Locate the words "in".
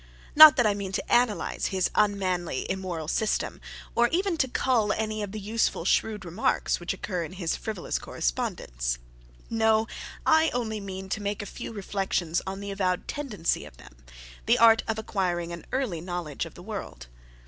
7.23-7.33